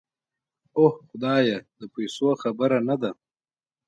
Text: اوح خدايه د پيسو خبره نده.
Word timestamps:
اوح 0.77 0.93
خدايه 1.09 1.57
د 1.79 1.81
پيسو 1.93 2.27
خبره 2.41 2.77
نده. 2.87 3.11